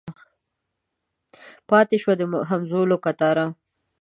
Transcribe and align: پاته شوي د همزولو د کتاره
پاته 1.67 1.95
شوي 2.01 2.15
د 2.17 2.23
همزولو 2.49 2.95
د 2.99 3.01
کتاره 3.05 3.45